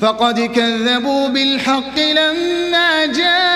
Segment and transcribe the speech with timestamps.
[0.00, 3.54] فقد كذبوا بالحق لما جاءهم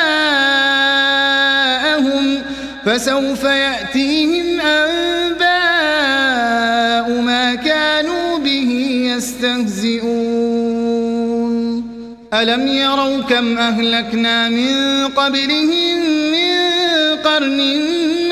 [2.87, 5.49] فسوف يأتيهم أنباء
[7.21, 8.71] ما كانوا به
[9.17, 10.59] يستهزئون.
[12.35, 16.01] ألم يروا كم أهلكنا من قبلهم
[16.33, 16.59] من
[17.25, 17.61] قرن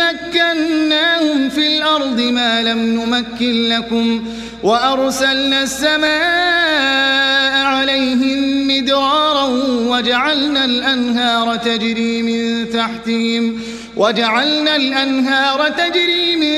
[0.07, 4.25] مكناهم في الأرض ما لم نمكن لكم
[4.63, 9.45] وأرسلنا السماء عليهم مدرارا
[9.89, 13.61] وجعلنا الأنهار تجري من تحتهم
[13.97, 16.57] وجعلنا الأنهار تجري من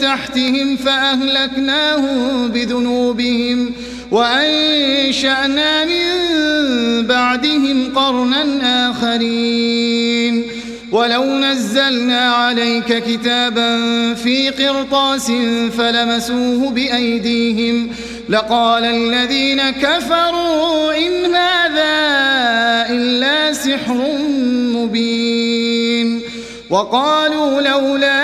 [0.00, 3.72] تحتهم فأهلكناهم بذنوبهم
[4.10, 6.04] وأنشأنا من
[7.06, 10.13] بعدهم قرنا آخرين
[10.94, 13.78] ولو نزلنا عليك كتابا
[14.14, 15.32] في قرطاس
[15.78, 17.90] فلمسوه بأيديهم
[18.28, 21.94] لقال الذين كفروا إن هذا
[22.90, 23.94] إلا سحر
[24.74, 26.22] مبين
[26.70, 28.22] وقالوا لولا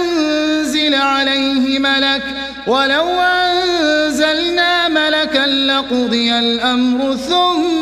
[0.00, 2.22] أنزل عليه ملك
[2.66, 7.81] ولو أنزلنا ملكا لقضي الأمر ثم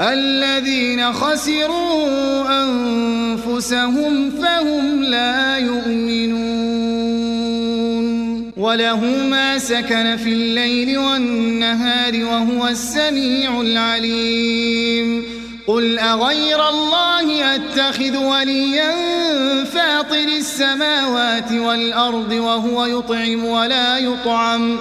[0.00, 6.36] الذين خسروا أنفسهم فهم لا يؤمنون.
[8.56, 15.22] وله ما سكن في الليل والنهار وهو السميع العليم.
[15.66, 18.94] قل أغير الله أتخذ وليا
[19.64, 24.78] فاطر السماوات والأرض وهو يطعم ولا يطعم.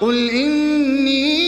[0.00, 1.47] قل إني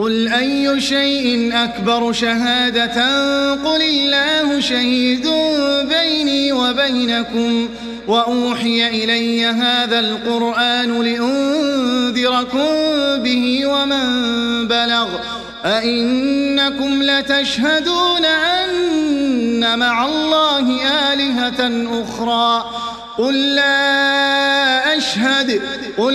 [0.00, 3.04] قل أي شيء أكبر شهادة
[3.54, 5.28] قل الله شهيد
[5.88, 7.68] بيني وبينكم
[8.08, 12.68] وأوحي إلي هذا القرآن لأنذركم
[13.22, 15.08] به ومن بلغ
[15.64, 20.80] أئنكم لتشهدون أن مع الله
[21.12, 22.70] آلهة أخرى
[23.18, 25.62] قل لا أشهد
[25.98, 26.14] قل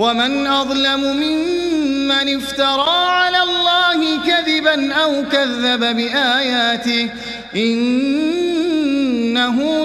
[0.00, 7.08] ومن أظلم ممن افترى على الله كذبا أو كذب بآياته
[7.56, 8.26] إنه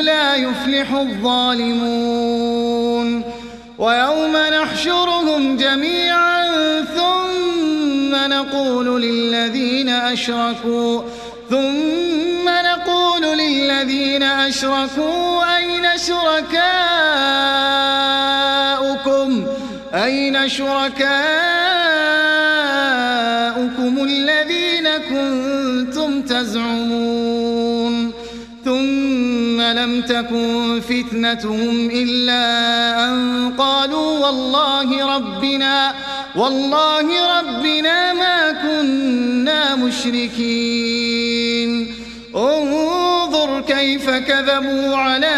[0.01, 2.15] لا يفلح الظالمون.
[3.77, 6.45] ويوم نحشرهم جميعا
[6.81, 11.01] ثم نقول للذين أشركوا
[11.49, 18.04] ثم نقول للذين أشركوا أين شركاؤكم
[19.95, 20.95] أين شركاؤكم
[24.03, 28.11] الذين كنتم تزعمون
[28.65, 32.43] ثم لم تكن فتنتهم إلا
[33.05, 35.93] أن قالوا والله ربنا
[36.35, 41.25] والله ربنا ما كنا مشركين.
[42.35, 45.35] انظر كيف كذبوا على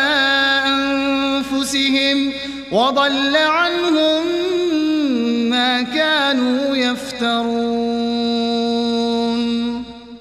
[0.65, 2.33] أنفسهم.
[2.71, 4.27] وضل عنهم
[5.49, 7.47] ما كانوا يفترون.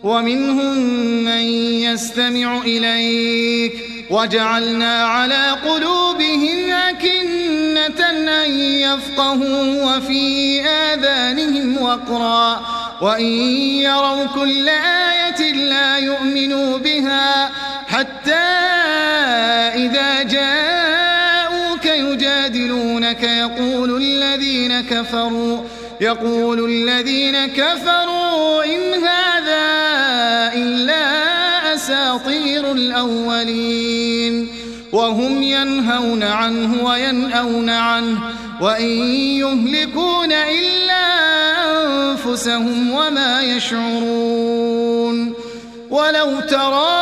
[0.03, 0.77] ومنهم
[1.25, 1.45] من
[1.83, 3.73] يستمع إليك.
[4.11, 8.11] وجعلنا على قلوبهم أكنة
[8.45, 12.67] أن يفقهوا وفي آذانهم وقرا.
[13.03, 13.33] وإن
[13.83, 17.51] يروا كل آية لا يؤمنوا بها
[17.89, 18.33] حتى
[19.75, 20.76] إذا جاءوك
[25.27, 25.59] كفروا.
[26.01, 29.67] يقول الذين كفروا إن هذا
[30.55, 31.05] إلا
[31.75, 34.49] أساطير الأولين.
[34.93, 38.19] وهم ينهون عنه وينأون عنه
[38.61, 38.91] وإن
[39.43, 41.07] يهلكون إلا
[41.73, 45.35] أنفسهم وما يشعرون.
[45.91, 46.97] ولو ترى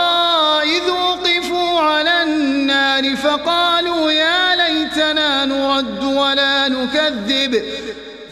[0.62, 7.62] إذ وقفوا على النار فقالوا يا ليتنا نرد ولا نكذب.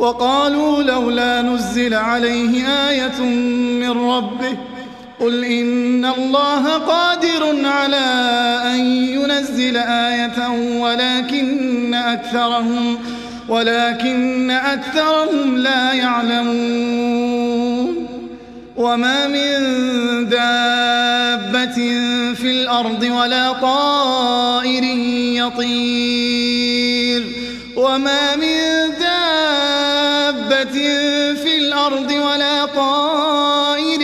[0.00, 3.20] وقالوا لولا نزل عليه آية
[3.80, 4.56] من ربه
[5.20, 7.96] قل إن الله قادر على
[8.64, 10.48] أن ينزل آية
[10.80, 12.98] ولكن أكثرهم
[13.48, 17.60] ولكن أكثرهم لا يعلمون
[18.76, 19.58] وما من
[20.28, 21.74] دابة
[22.34, 24.84] في الأرض ولا طائر
[25.34, 27.26] يطير
[27.76, 29.09] وما من دابة
[31.80, 34.00] الأرض ولا طائر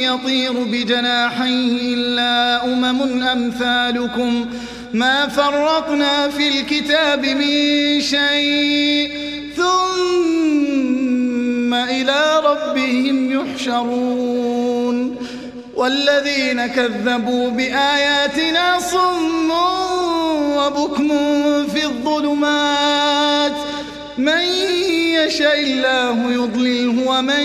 [0.00, 4.46] يطير بجناحيه إلا أمم أمثالكم.
[4.92, 9.12] ما فرقنا في الكتاب من شيء.
[9.56, 15.16] ثم إلى ربهم يحشرون.
[15.76, 19.50] والذين كذبوا بآياتنا صم
[20.56, 21.08] وبكم
[21.66, 23.67] في الظلمات.
[24.18, 24.44] من
[25.14, 27.40] يشاء الله يضلله ومن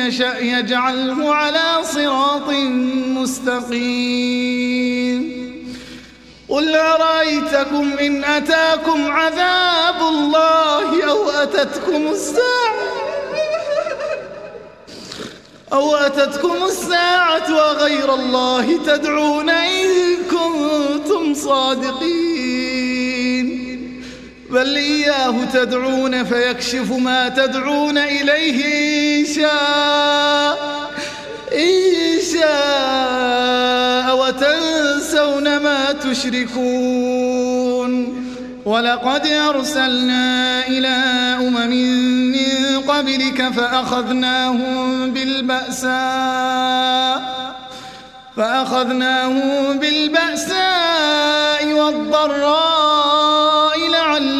[0.00, 2.48] يشاء يجعله على صراط
[3.16, 4.58] مستقيم.
[6.48, 12.74] قل أرأيتكم إن أتاكم عذاب الله أو أتتكم الساعة
[15.72, 19.88] أو أتتكم الساعة وغير الله تدعون إن
[20.30, 22.87] كنتم صادقين.
[24.50, 28.64] بل إياه تدعون فيكشف ما تدعون إليه
[29.20, 30.58] إن شاء
[31.52, 37.38] إن شاء وتنسون ما تشركون.
[38.64, 40.96] ولقد أرسلنا إلى
[41.40, 41.70] أمم
[42.32, 45.88] من قبلك فأخذناهم بالبأساء
[48.36, 53.67] فأخذناهم بالبأساء والضراء.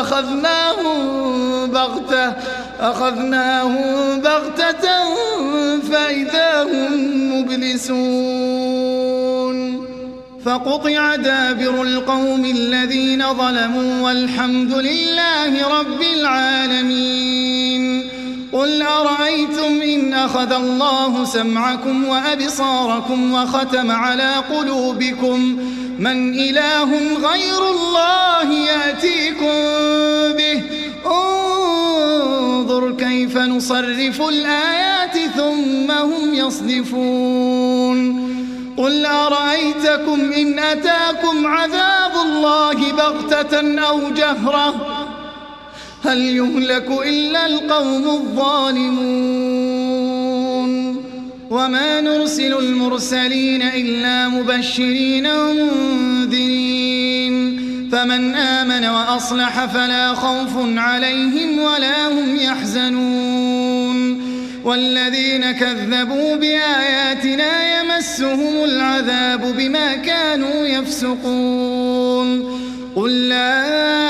[0.00, 2.34] أخذناهم بغتة
[2.80, 4.86] أخذناهم بغتة
[5.92, 6.92] فإذا هم
[7.38, 8.80] مبلسون.
[10.44, 17.82] فقطع دابر القوم الذين ظلموا والحمد لله رب العالمين.
[18.52, 25.58] قل أرأيتم إن أخذ الله سمعكم وأبصاركم وختم على قلوبكم
[25.98, 29.54] من إله غير الله يأتيكم
[30.36, 30.62] به؟
[31.06, 38.00] انظر كيف نصرف الآيات ثم هم يصدفون.
[38.76, 44.74] قل أرأيتكم إن أتاكم عذاب الله بغتة أو جهرة؟
[46.04, 49.40] هل يهلك إلا القوم الظالمون؟
[51.50, 56.80] وما نرسل المرسلين إلا مبشرين ومنذرين.
[57.92, 64.20] فمن آمن وأصلح فلا خوف عليهم ولا هم يحزنون.
[64.64, 72.60] والذين كذبوا بآياتنا يمسهم العذاب بما كانوا يفسقون.
[72.96, 74.09] قل لا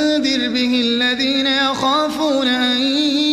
[0.21, 2.81] وأنذر به الذين يخافون أن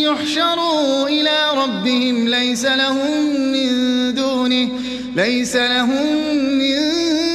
[0.01, 3.69] يحشروا إلى ربهم ليس لهم من
[4.13, 4.69] دونه
[5.15, 6.77] ليس لهم من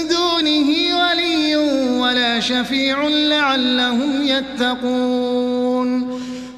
[0.08, 0.68] دونه
[0.98, 1.56] ولي
[2.00, 5.33] ولا شفيع لعلهم يتقون.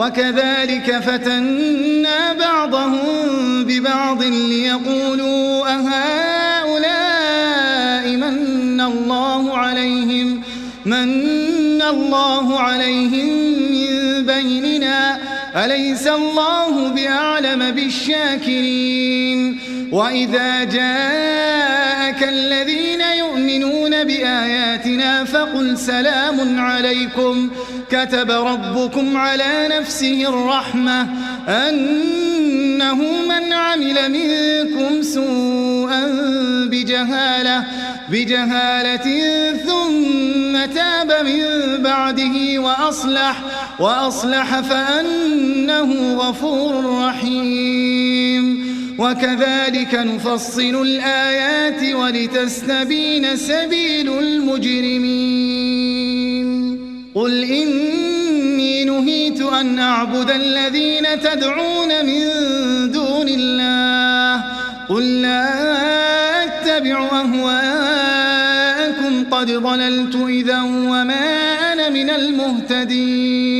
[0.00, 7.26] وكذلك فتنا بعضهم ببعض ليقولوا أهؤلاء
[8.16, 10.42] من الله عليهم
[10.84, 13.28] من الله عليهم
[13.72, 15.18] من بيننا؟
[15.56, 19.58] أليس الله بأعلم بالشاكرين؟
[19.92, 27.50] وإذا جاءك الذين يؤمنون بآياتنا فقل سلام عليكم.
[27.90, 31.06] كتب ربكم على نفسه الرحمة
[31.48, 32.94] أنه
[33.28, 36.02] من عمل منكم سوءا
[36.70, 37.64] بجهالة
[38.08, 39.06] بجهالة
[39.56, 41.42] ثم تاب من
[41.82, 43.36] بعده وأصلح.
[43.80, 48.70] وأصلح فأنه غفور رحيم.
[48.98, 55.70] وكذلك نفصل الآيات ولتستبين سبيل المجرمين.
[57.14, 62.22] قل إني نهيت أن أعبد الذين تدعون من
[62.92, 64.44] دون الله.
[64.88, 65.48] قل لا
[66.44, 69.24] أتبع أهواءكم.
[69.30, 73.59] قد ضللت إذا وما أنا من المهتدين.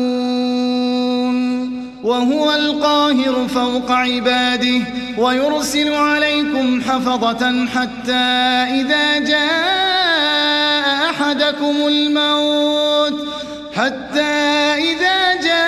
[2.65, 4.81] القاهر فوق عباده
[5.17, 8.27] ويرسل عليكم حفظة حتى
[8.79, 13.27] إذا جاء أحدكم الموت
[13.75, 14.31] حتى
[14.91, 15.61] إذا جاء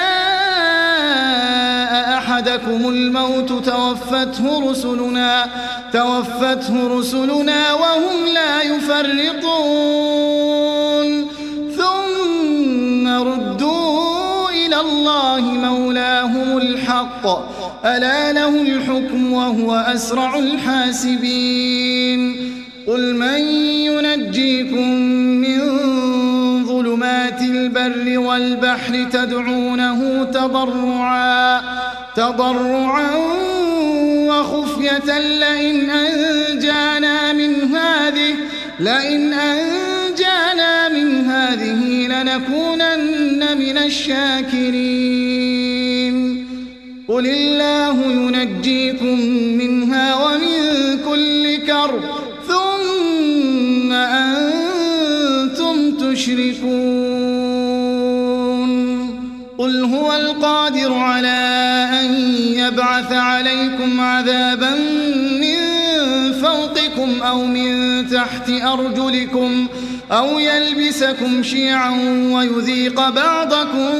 [2.17, 5.45] أحدكم الموت توفته رسلنا
[5.93, 10.03] توفته رسلنا وهم لا يفرطون.
[14.73, 17.27] إلى الله مولاهم الحق.
[17.85, 22.35] ألا له الحكم وهو أسرع الحاسبين.
[22.87, 23.39] قل من
[23.85, 24.89] ينجيكم
[25.41, 25.59] من
[26.65, 31.61] ظلمات البر والبحر تدعونه تضرعا
[32.15, 33.15] تضرعا
[34.27, 38.35] وخفية لئن أنجانا من هذه
[38.79, 39.82] لئن أنجانا
[42.33, 44.73] هذه لنكونن من الشاكرين.
[47.07, 49.19] قل الله ينجيكم
[49.57, 52.03] منها ومن كل كرب
[52.47, 57.03] ثم أنتم تشركون.
[59.57, 62.13] قل هو القادر على أن
[62.53, 64.75] يبعث عليكم عذابا
[66.93, 69.67] فوقكم أو من تحت أرجلكم
[70.11, 71.89] أو يلبسكم شيعا
[72.33, 73.91] ويذيق بعضكم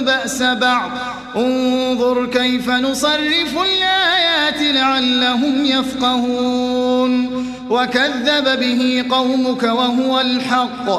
[0.00, 0.90] بأس بعض
[1.36, 7.26] انظر كيف نصرف الآيات لعلهم يفقهون
[7.70, 10.90] وكذب به قومك وهو الحق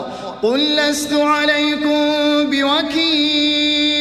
[0.43, 2.01] قل لست عليكم
[2.49, 3.91] بوكيل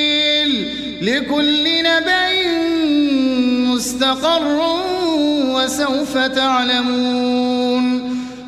[1.02, 2.39] لكل نبأ
[3.80, 4.60] مستقر
[5.54, 7.49] وسوف تعلمون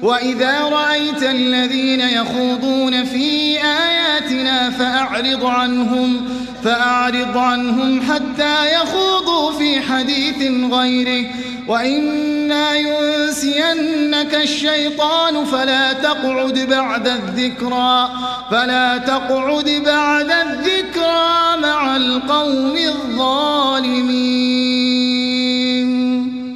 [0.02, 6.28] وإذا رأيت الذين يخوضون في آياتنا فأعرض عنهم
[6.64, 11.26] فأعرض عنهم حتى يخوضوا في حديث غيره.
[11.68, 18.10] وإما ينسينك الشيطان فلا تقعد بعد الذكرى
[18.50, 24.22] فلا تقعد بعد الذكرى مع القوم الظالمين.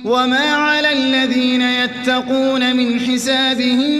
[0.06, 3.90] وما على الذين يتقون من حسابهم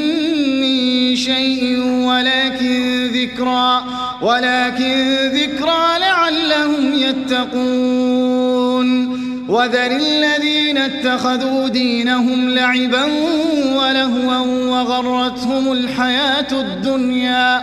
[0.61, 3.85] من شيء ولكن ذكرى
[4.23, 8.57] ولكن ذكرى لعلهم يتقون
[9.49, 13.05] وذر الذين اتخذوا دينهم لعبا
[13.77, 17.63] ولهوا وغرتهم الحياة الدنيا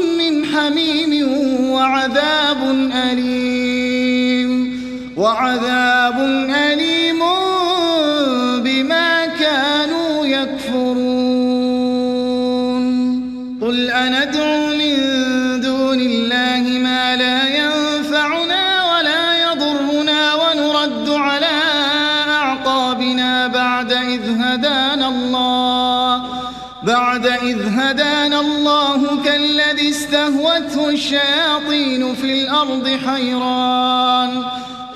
[0.21, 1.29] من حميم
[1.71, 4.81] وعذاب أليم.
[5.17, 6.50] وعذاب أليم
[30.91, 34.43] استهوته الشياطين في الأرض حيران.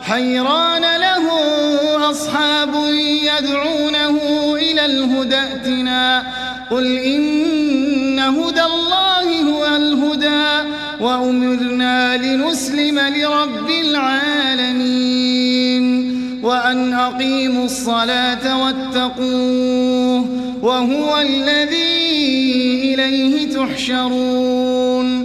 [0.01, 1.25] حيران له
[2.09, 2.75] أصحاب
[3.23, 4.19] يدعونه
[4.55, 6.23] إلى الهدى ائتنا.
[6.71, 10.69] قل إن هدى الله هو الهدى
[11.01, 15.05] وأمرنا لنسلم لرب العالمين.
[16.43, 20.25] وأن أقيموا الصلاة واتقوه
[20.61, 25.24] وهو الذي إليه تحشرون.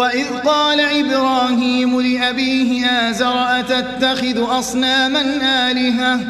[0.00, 5.20] وإذ قال إبراهيم لأبيه آزر أتتخذ أصناما
[5.70, 6.20] آلهة؟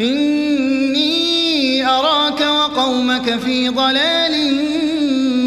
[0.00, 4.54] إني أراك وقومك في ضلال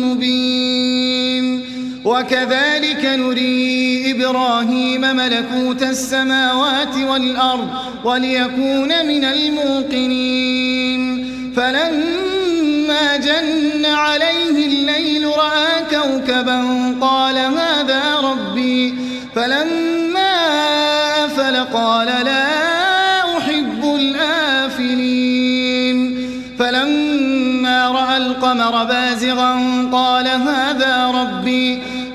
[0.04, 1.66] مبين.
[2.06, 7.70] وكذلك نري إبراهيم ملكوت السماوات والأرض
[8.04, 11.04] وليكون من الموقنين.
[11.56, 16.64] فلما جن عليه الليل رأى كوكبا
[17.02, 17.23] قال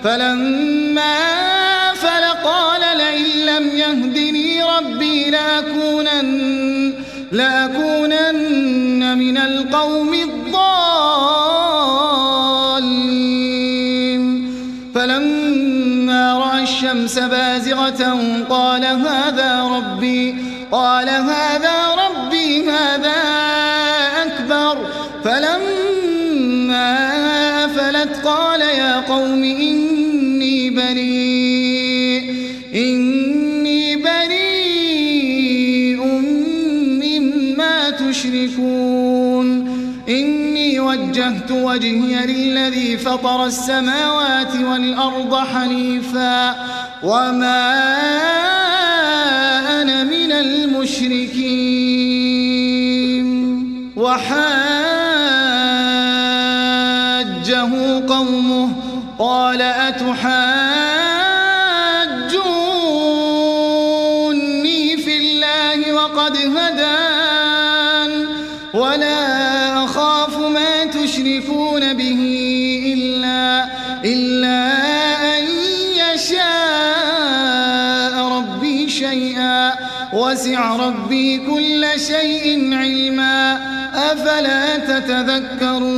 [0.04, 1.18] فلما
[1.92, 6.92] أفل قال لئن لم يهدني ربي لأكونن,
[7.32, 10.88] لأكونن من القوم الضالين.
[14.94, 18.18] فلما رأى الشمس بازغة
[18.50, 20.36] قال هذا ربي
[20.72, 21.57] قال هذا
[41.78, 46.54] وجهي للذي فطر السماوات والأرض حنيفا
[47.02, 47.74] وما
[49.82, 51.68] أنا من المشركين.
[53.96, 54.77] وحاجه
[82.58, 83.58] شيء علما
[83.94, 85.88] أفلا تتذكرون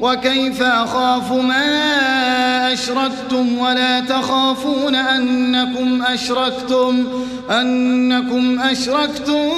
[0.00, 7.04] وكيف أخاف ما أشركتم ولا تخافون أنكم أشركتم
[7.50, 9.48] أنكم أشركتم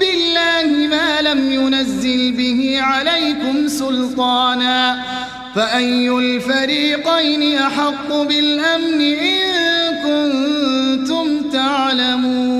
[0.00, 5.04] بالله ما لم ينزل به عليكم سلطانا
[5.54, 9.40] فأي الفريقين أحق بالأمن إن
[10.04, 12.59] كنتم تعلمون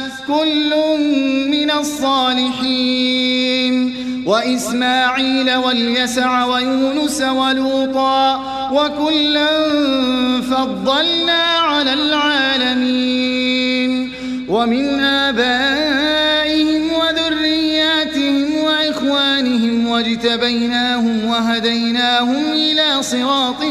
[0.27, 0.73] كل
[1.47, 3.51] من الصالحين.
[4.25, 8.35] وإسماعيل واليسع ويونس ولوطا
[8.71, 9.69] وكلا
[10.41, 13.41] فضلنا على العالمين.
[14.49, 23.63] ومن آبائهم وذرياتهم وإخوانهم واجتبيناهم وهديناهم إلى صراط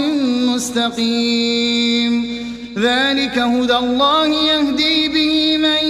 [0.55, 2.41] مستقيم.
[2.79, 5.90] ذلك هدى الله يهدي به من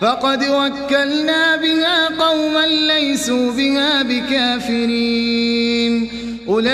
[0.00, 5.92] فقد وكلنا بها قوما ليسوا بها بكافرين.
[6.48, 6.68] أولئك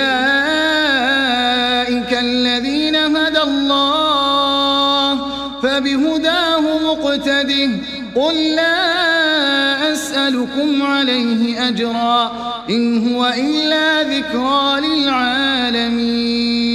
[2.13, 5.15] الذين هدى الله
[5.61, 7.69] فبهداه مقتده.
[8.15, 12.31] قل لا أسألكم عليه أجرا
[12.69, 16.74] إن هو إلا ذكرى للعالمين.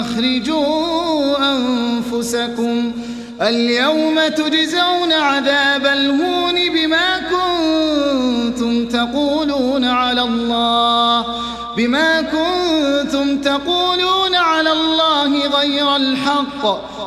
[0.00, 2.92] أخرجوا أنفسكم
[3.42, 11.24] اليوم تجزون عذاب الهون بما كنتم تقولون على الله
[11.76, 16.93] بما كنتم تقولون على الله غير الحق.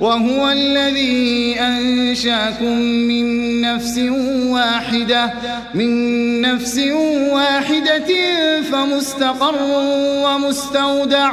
[0.00, 3.98] وهو الذي أنشأكم من نفس
[4.46, 5.32] واحدة
[5.74, 6.78] من نفس
[7.30, 8.10] واحدة
[8.72, 9.54] فمستقر
[10.24, 11.32] ومستودع.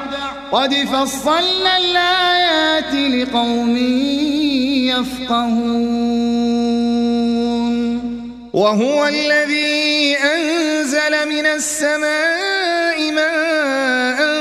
[0.51, 3.77] قد فصلنا الآيات لقوم
[4.87, 6.11] يفقهون.
[8.53, 14.40] وهو الذي أنزل من السماء ماء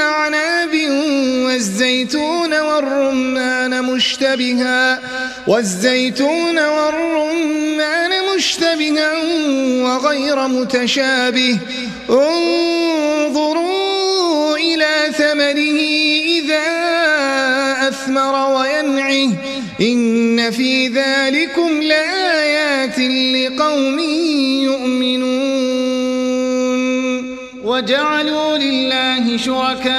[0.00, 0.74] أعناب
[1.46, 5.00] والزيتون والرمان مشتبها
[5.46, 9.12] والزيتون والرمان مشتبها
[9.82, 11.58] وغير متشابه.
[12.10, 13.70] انظروا
[14.56, 15.80] إلى ثمره
[16.38, 16.68] إذا
[17.88, 19.30] أثمر وينعه.
[19.80, 23.98] إن في ذلكم لآيات لقوم
[27.80, 29.90] وجعلوا لله شركاء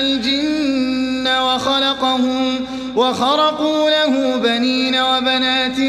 [0.00, 5.80] الجن وخلقهم وخرقوا له بنين وبنات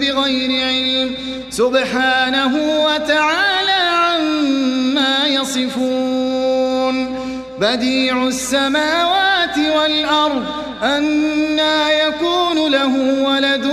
[0.00, 1.14] بغير علم
[1.50, 7.16] سبحانه وتعالى عما يصفون
[7.60, 10.44] بديع السماوات والأرض
[10.82, 13.72] أنا يكون له ولد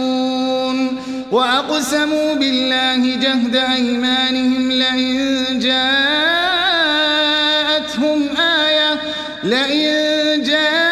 [1.69, 5.89] وأقسموا بالله جهد أيمانهم لئن جاءتهم
[8.37, 8.99] آية
[9.43, 10.91] لئن جاءتهم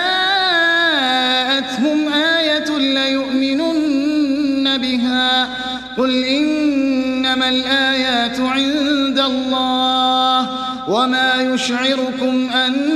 [2.13, 5.49] آية ليؤمنن بها.
[5.97, 10.49] قل إنما الآيات عند الله
[10.89, 12.88] وما يشعركم أنها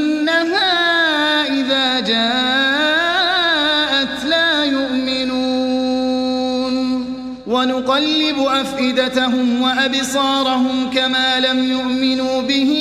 [9.04, 12.74] أفئدتهم وأبصارهم كما لم يؤمنوا به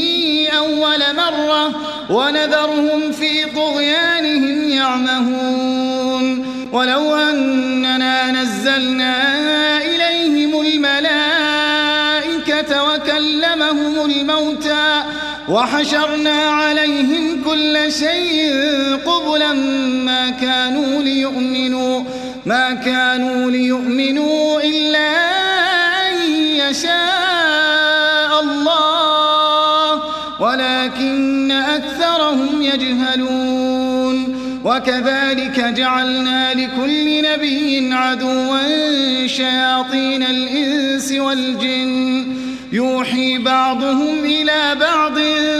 [0.58, 1.74] أول مرة
[2.10, 9.16] ونذرهم في طغيانهم يعمهون ولو أننا نزلنا
[9.84, 11.72] إليهم الملائكة
[12.84, 15.02] وكلمهم الموتى
[15.48, 18.54] وحشرنا عليهم كل شيء
[19.06, 19.52] قبلا
[20.04, 22.04] ما كانوا ليؤمنوا
[22.46, 25.21] ما كانوا ليؤمنوا إلا
[26.72, 30.02] يشاء الله
[30.40, 34.42] ولكن أكثرهم يجهلون.
[34.64, 38.58] وكذلك جعلنا لكل نبي عدوا
[39.26, 42.26] شياطين الإنس والجن.
[42.72, 45.18] يوحي بعضهم إلى بعض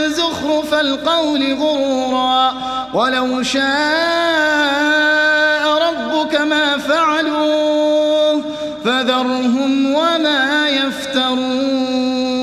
[0.08, 2.54] زخرف القول غرورا.
[2.94, 3.62] ولو شاء
[5.86, 8.42] ربك ما فعلوه
[8.84, 9.81] فذرهم
[11.16, 12.42] وما يفترون.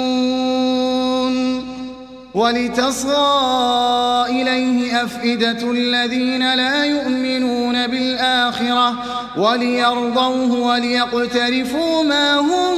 [2.33, 8.93] ولتصغى إليه أفئدة الذين لا يؤمنون بالآخرة
[9.37, 12.75] وليرضوه وليقترفوا ما هم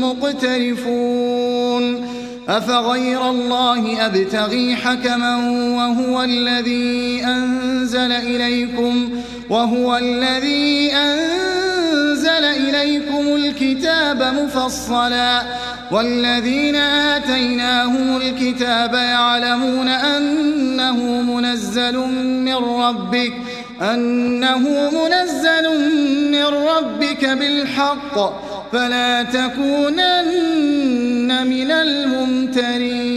[0.00, 2.06] مقترفون.
[2.48, 5.36] أفغير الله أبتغي حكما
[5.76, 9.10] وهو الذي أنزل إليكم
[9.50, 10.92] وهو الذي
[12.26, 15.42] أنزل إليكم الكتاب مفصلا
[15.90, 21.96] والذين آتيناهم الكتاب يعلمون أنه منزل
[22.44, 23.32] من ربك
[23.82, 24.58] أنه
[24.90, 25.78] منزل
[26.32, 28.18] من ربك بالحق
[28.72, 30.66] فلا تكونن
[31.46, 33.15] من الممترين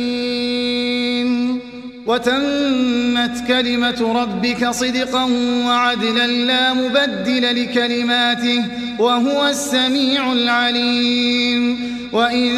[2.09, 5.23] وتمت كلمة ربك صدقا
[5.65, 8.63] وعدلا لا مبدل لكلماته
[8.99, 11.89] وهو السميع العليم.
[12.13, 12.51] وإن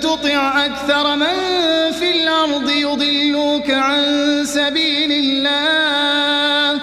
[0.00, 1.26] تطع أكثر من
[1.98, 4.02] في الأرض يضلوك عن
[4.44, 6.80] سبيل الله.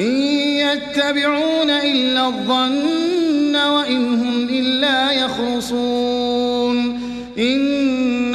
[0.00, 0.16] إن
[0.64, 6.78] يتبعون إلا الظن وإن هم إلا يخرصون.
[7.38, 7.67] إن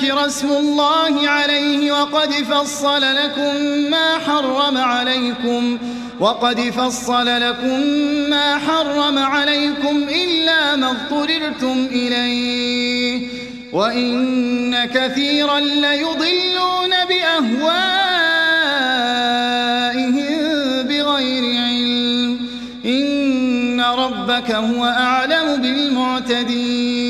[0.00, 3.56] ذكر اسم الله عليه وقد فصل لكم
[3.90, 5.78] ما حرم عليكم
[6.20, 7.80] وقد فصل لكم
[8.30, 13.28] ما حرم عليكم إلا ما اضطررتم إليه.
[13.72, 17.70] وإن كثيرا ليضلون بأهوائهم
[20.82, 22.38] بغير علم.
[22.84, 27.09] إن ربك هو أعلم بالمعتدين.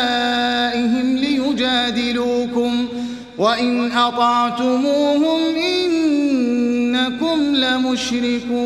[3.41, 8.61] وإن أطعتموهم إنكم لمشركون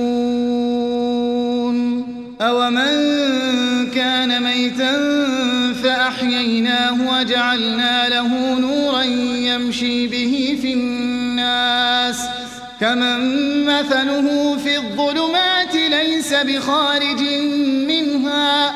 [2.42, 2.96] أومن
[3.96, 4.94] كان ميتا
[5.84, 12.20] فأحييناه وجعلنا له نورا يمشي به في الناس
[12.80, 13.20] كمن
[13.66, 17.22] مثله في الظلمات ليس بخارج
[17.88, 18.76] منها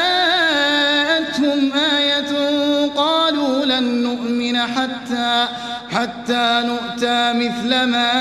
[6.31, 8.11] حتى نؤتى مثل ما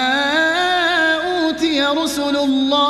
[1.15, 2.81] أوتي رسل الله.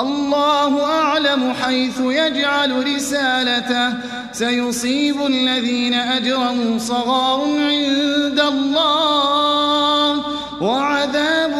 [0.00, 3.94] الله أعلم حيث يجعل رسالته.
[4.32, 10.22] سيصيب الذين أجرموا صغار عند الله.
[10.60, 11.54] وعذاب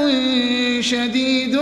[0.80, 1.60] شديد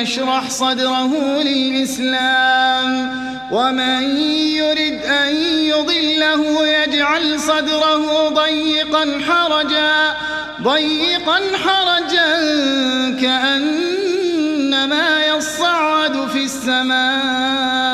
[0.00, 3.20] يشرح صدره للإسلام.
[3.50, 4.02] ومن
[4.62, 5.36] يرد أن
[5.72, 10.14] يضله يجعل صدره ضيقا حرجا
[10.62, 12.30] ضيقا حرجا
[13.22, 17.90] كأنما يصعد في السماء.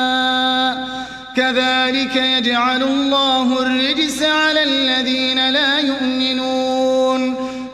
[1.35, 6.66] كذلك يجعل الله الرجس على الذين لا يؤمنون.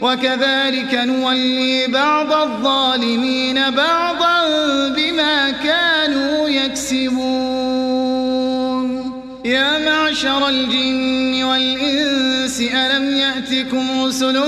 [0.00, 4.48] وكذلك نولي بعض الظالمين بعضا
[4.88, 8.00] بما كانوا يكسبون.
[9.44, 14.38] يا معشر الجن والإنس ألم يأتكم رسل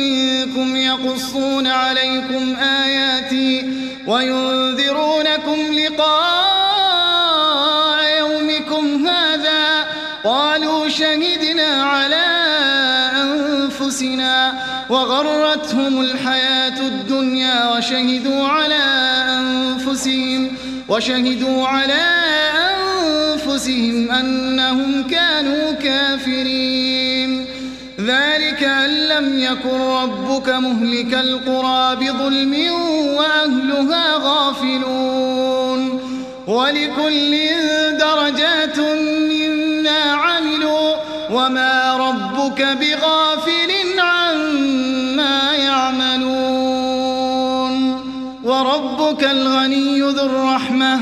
[0.00, 3.72] منكم يقصون عليكم آياتي
[4.06, 6.80] وينذرونكم لقاء
[8.18, 9.86] يومكم هذا؟
[10.24, 12.26] قالوا شهدنا على
[13.22, 18.84] أنفسنا وغرتهم الحياة الدنيا وشهدوا على
[19.38, 20.52] أنفسهم
[20.88, 22.02] وشهدوا على
[22.70, 27.46] أنفسهم أنهم كانوا كافرين.
[28.00, 32.54] ذلك أن لم يكن ربك مهلك القرى بظلم
[33.16, 36.00] وأهلها غافلون.
[36.46, 37.38] ولكل
[37.98, 38.78] درجات
[39.30, 40.94] مما عملوا
[41.30, 43.79] وما ربك بغافل
[49.20, 50.94] وربك الغني ذو الرحمة.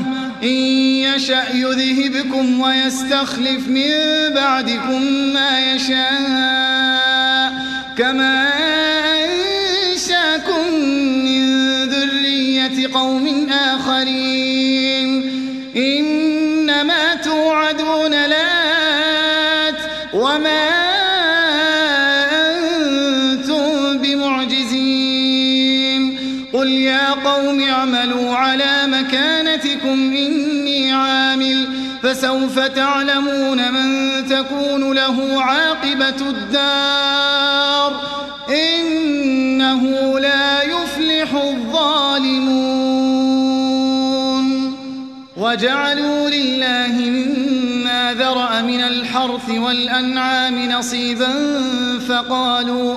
[0.43, 3.91] إن يشأ يذهبكم ويستخلف من
[4.35, 5.03] بعدكم
[5.35, 7.53] ما يشاء.
[7.99, 8.49] كما
[9.95, 10.75] أنشأكم
[11.25, 11.45] من
[11.85, 15.09] ذرية قوم آخرين.
[15.77, 19.75] إنما توعدون لات.
[20.15, 20.68] وما
[29.09, 31.69] مكانتكم إني عامل
[32.03, 38.01] فسوف تعلمون من تكون له عاقبة الدار
[38.51, 39.83] إنه
[40.19, 42.89] لا يفلح الظالمون.
[45.37, 51.29] وجعلوا لله مما ذرأ من الحرث والأنعام نصيبا
[52.09, 52.97] فقالوا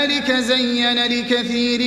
[0.41, 1.81] زين لكثير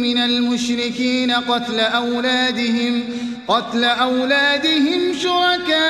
[0.00, 3.04] من المشركين قتل أولادهم
[3.48, 5.88] قتل أولادهم شركاؤهم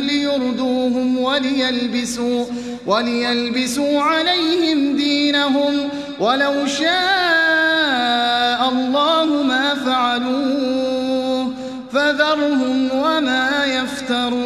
[0.00, 2.44] ليردوهم وليلبسوا
[2.86, 5.88] وليلبسوا عليهم دينهم.
[6.20, 11.52] ولو شاء الله ما فعلوه
[11.92, 14.45] فذرهم وما يفترون.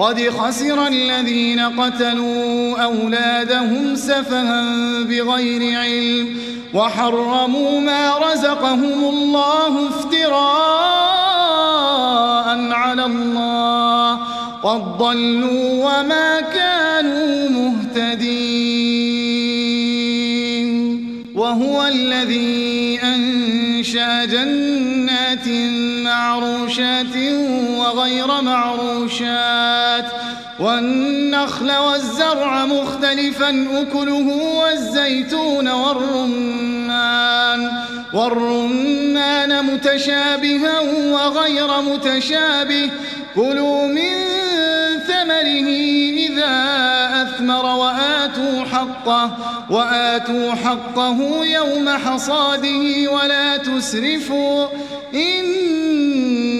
[0.00, 4.62] قد خسر الذين قتلوا أولادهم سفها
[5.02, 6.36] بغير علم
[6.74, 10.30] وحرموا ما رزقهم الله افتراء
[12.72, 14.18] على الله
[14.62, 18.80] قد ضلوا وما كانوا مهتدين
[21.34, 24.99] وهو الذي أنشأ جنات
[26.10, 27.16] معروشات
[27.78, 30.04] وغير معروشات
[30.60, 34.28] والنخل والزرع مختلفا أكله
[34.60, 37.70] والزيتون والرمان.
[38.14, 40.80] والرمان متشابها
[41.14, 42.90] وغير متشابه.
[43.34, 44.14] كلوا من
[45.08, 45.68] ثمره
[46.26, 46.54] إذا
[47.22, 49.36] أثمر وآتوا حقه
[49.70, 54.66] وآتوا حقه يوم حصاده ولا تسرفوا.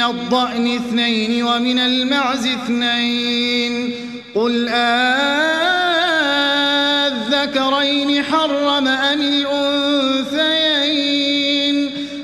[0.00, 3.90] الضأن اثنين ومن المعز اثنين.
[4.34, 5.42] قل آذكرين
[8.22, 10.56] حرم أم الأنثيين؟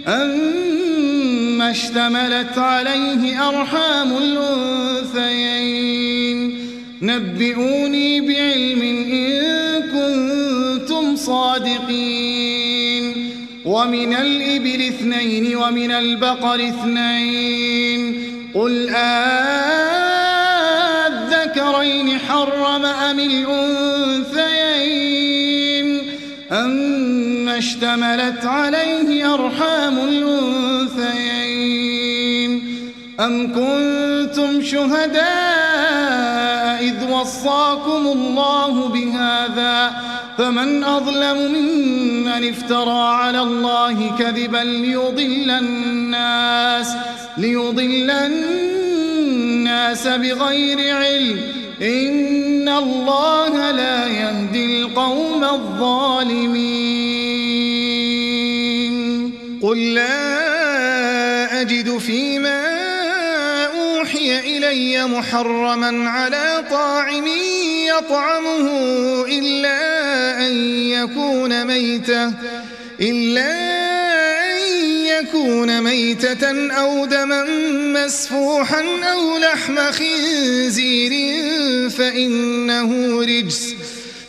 [0.09, 5.53] أم اشتملت عليه أرحام الأنثيين.
[7.03, 9.43] نبئوني بعلم إن
[9.83, 12.62] كنتم صادقين.
[13.65, 18.23] ومن الإبل اثنين ومن البقر اثنين.
[18.55, 18.89] قل
[21.29, 23.63] آذكرين حرم أم الأنثيين؟
[26.53, 31.43] أم اشتملت عليه أرحام الأنثيين.
[33.21, 35.23] أم كنتم شهداء
[36.83, 39.93] إذ وصاكم الله بهذا؟
[40.39, 46.89] فمن أظلم ممن افترى على الله كذبا ليضل الناس
[47.39, 51.41] ليضل الناس بغير علم.
[51.83, 56.93] إن الله لا يهدي القوم الظالمين.
[59.63, 62.62] قل لا أجد فيما
[64.13, 67.27] أوحي إلي محرما على طاعم
[67.87, 68.67] يطعمه
[69.29, 70.53] إلا أن
[70.91, 72.33] يكون ميتة
[73.01, 73.51] إلا
[74.53, 74.59] أن
[75.07, 77.45] يكون ميتة أو دما
[78.05, 81.11] مسفوحا أو لحم خنزير
[81.91, 83.75] فإنه رجس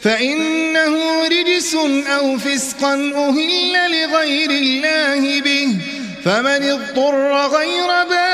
[0.02, 1.76] فإنه رجس
[2.08, 5.68] أو فسقا أهل لغير الله به
[6.26, 8.34] فمن اضطر غير باغ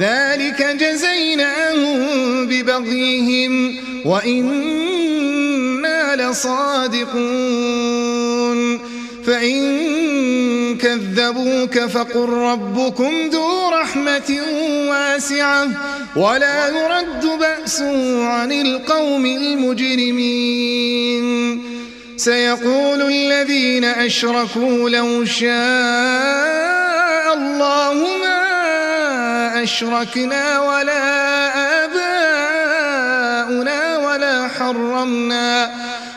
[0.00, 1.98] ذلك جزيناهم
[2.46, 5.50] ببغيهم وإنا
[6.16, 7.80] لصادقون.
[9.26, 9.60] فإن
[10.76, 14.40] كذبوك فقل ربكم ذو رحمة
[14.90, 15.68] واسعة
[16.16, 20.60] ولا يرد بأسه عن القوم المجرمين.
[22.16, 25.50] سيقول الذين أشركوا لو شاء
[27.34, 28.39] الله ما
[29.62, 31.20] أشركنا ولا
[33.96, 35.70] ولا حرمنا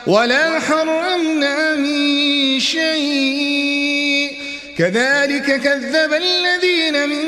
[0.07, 4.31] ولا حرمنا من شيء.
[4.77, 7.25] كذلك كذب الذين من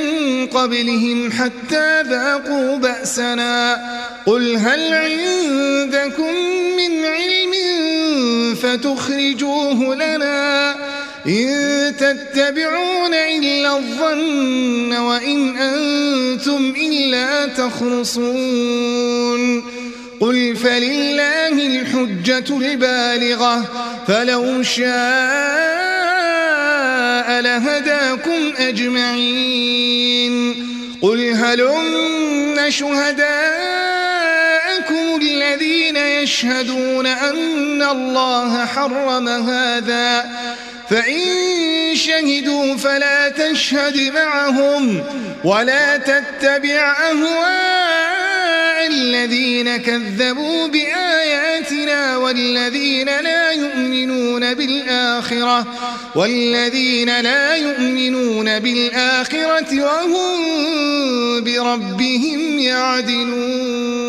[0.47, 3.55] قبلهم حتى ذاقوا بأسنا.
[4.25, 6.33] قل هل عندكم
[6.77, 7.53] من علم
[8.55, 10.75] فتخرجوه لنا؟
[11.27, 18.95] إن تتبعون إلا الظن وإن أنتم إلا تخرصون.
[20.19, 23.65] قل فلله الحجة البالغة
[24.07, 24.85] فلو شاء
[27.41, 29.95] لهداكم أجمعين.
[31.01, 33.65] قل هلم شهداءكم
[35.21, 40.25] الذين يشهدون أن الله حرم هذا؟
[40.89, 45.03] فإن شهدوا فلا تشهد معهم
[45.43, 55.67] ولا تتبع أهواء الذين كذبوا بآياتنا والذين لا يؤمنون بالآخرة
[56.15, 60.43] والذين لا يؤمنون بالآخرة وهم
[61.43, 64.05] بربهم يعدلون.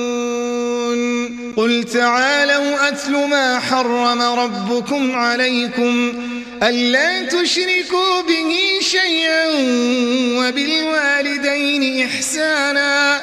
[1.57, 6.12] قل تعالوا أتل ما حرم ربكم عليكم
[6.62, 9.46] ألا تشركوا به شيئا
[10.38, 13.22] وبالوالدين إحسانا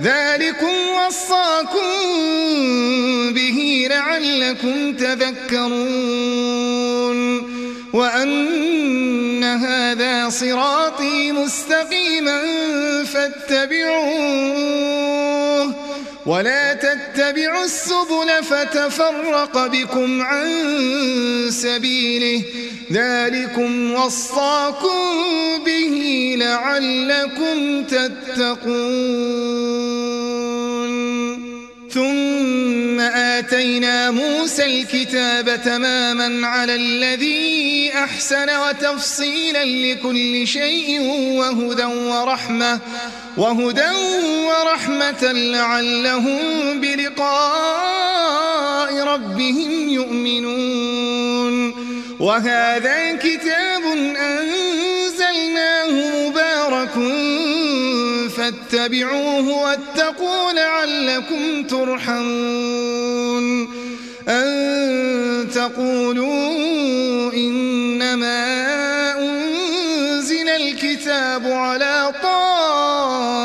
[0.00, 1.88] ذلكم وصاكم
[3.32, 6.24] به لعلكم تذكرون
[7.92, 12.40] وأن هذا صراطي مستقيما
[13.04, 14.54] فاتبعوه
[16.26, 20.46] ولا تتبعوا السبل فتفرق بكم عن
[21.50, 22.42] سبيله.
[22.92, 25.00] ذلكم وصاكم
[25.66, 28.74] به لعلكم تتقون.
[31.94, 41.00] ثم آتينا موسى الكتاب تماما على الذي أحسن وتفصيلا لكل شيء
[41.38, 42.80] وهدى ورحمة
[43.36, 43.90] وهدى
[44.48, 48.24] ورحمة لعلهم بلقاء
[49.04, 51.74] ربهم يؤمنون.
[52.20, 53.82] وهذا كتاب
[54.16, 56.23] أنزلناه
[58.44, 63.44] فاتبعوه واتقوا لعلكم ترحمون.
[64.28, 68.44] أن تقولوا إنما
[69.18, 72.12] أنزل الكتاب على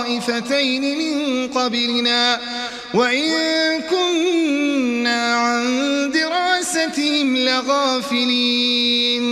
[0.08, 2.40] طائفتين من قبلنا
[2.94, 3.32] وإن
[3.82, 5.66] كنا عن
[6.12, 9.26] دراستهم لغافلين.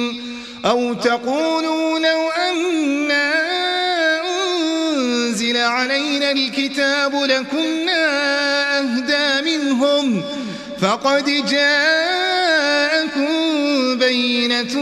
[0.65, 3.06] أو تقولوا لو أنزل
[5.67, 8.07] علينا الكتاب لكنا
[8.79, 10.23] أهدى منهم
[10.81, 13.27] فقد جاءكم
[13.97, 14.77] بينة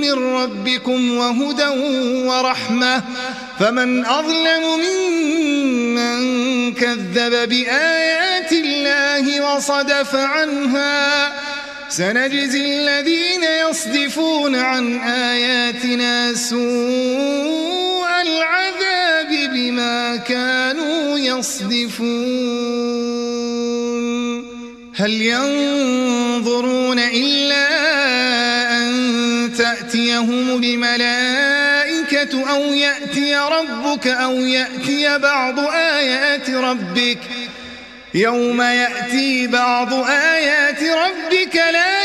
[0.00, 1.68] من ربكم وهدى
[2.26, 3.02] ورحمة
[3.58, 6.20] فمن أظلم ممن
[6.74, 11.32] كذب بآيات الله وصدف عنها
[11.88, 18.99] سنجزي الذين يصدفون عن آياتنا سوء العذاب
[19.70, 22.10] بما كانوا يصدفون.
[24.96, 27.68] هل ينظرون إلا
[28.76, 37.18] أن تأتيهم الملائكة أو يأتي ربك أو يأتي بعض آيات ربك؟
[38.14, 42.04] يوم يأتي بعض آيات ربك لا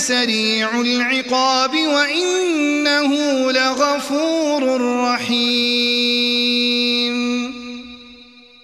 [0.00, 3.12] لسريع العقاب وإنه
[3.52, 6.39] لغفور رحيم.